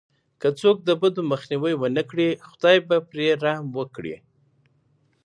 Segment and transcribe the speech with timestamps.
[0.41, 4.15] که څوک د بدو مخنيوی ونه کړي، خداي به پرې رحم وکړي.